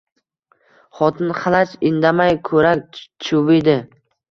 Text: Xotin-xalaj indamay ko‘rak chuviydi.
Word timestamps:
Xotin-xalaj 0.99 1.77
indamay 1.91 2.35
ko‘rak 2.51 3.03
chuviydi. 3.29 3.79